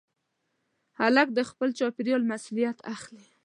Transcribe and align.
هلک 0.99 1.27
د 1.37 1.39
خپل 1.49 1.69
چاپېریال 1.79 2.21
مسؤلیت 2.31 2.77
اخلي. 2.93 3.23